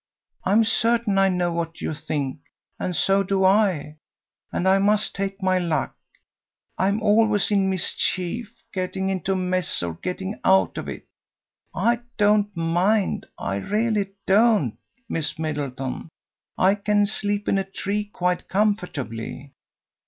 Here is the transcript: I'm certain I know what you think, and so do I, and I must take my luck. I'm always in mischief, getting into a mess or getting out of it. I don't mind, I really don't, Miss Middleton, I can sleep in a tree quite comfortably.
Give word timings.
I'm 0.45 0.63
certain 0.63 1.19
I 1.19 1.29
know 1.29 1.53
what 1.53 1.79
you 1.79 1.93
think, 1.93 2.39
and 2.79 2.95
so 2.95 3.21
do 3.21 3.45
I, 3.45 3.97
and 4.51 4.67
I 4.67 4.79
must 4.79 5.13
take 5.13 5.43
my 5.43 5.59
luck. 5.59 5.93
I'm 6.75 7.03
always 7.03 7.51
in 7.51 7.69
mischief, 7.69 8.51
getting 8.73 9.09
into 9.09 9.33
a 9.33 9.35
mess 9.35 9.83
or 9.83 9.93
getting 9.93 10.39
out 10.43 10.79
of 10.79 10.89
it. 10.89 11.05
I 11.75 11.99
don't 12.17 12.57
mind, 12.57 13.27
I 13.37 13.57
really 13.57 14.13
don't, 14.25 14.75
Miss 15.07 15.37
Middleton, 15.37 16.09
I 16.57 16.73
can 16.73 17.05
sleep 17.05 17.47
in 17.47 17.59
a 17.59 17.63
tree 17.63 18.03
quite 18.05 18.49
comfortably. 18.49 19.53